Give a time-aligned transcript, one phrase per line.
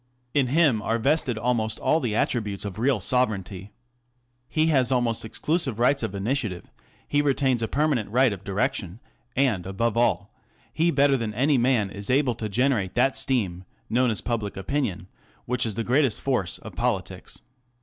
[0.33, 3.71] In him are vested almost all the attributes of real sovereignty.
[4.49, 6.71] He has almost exclusive rights of initiative;
[7.07, 8.99] he retains a permanent right of direction;
[9.35, 10.33] and, above all,
[10.73, 15.07] he better than any man is able to generate that steam, known as public opinion,
[15.45, 17.43] which is the greatest force of politics.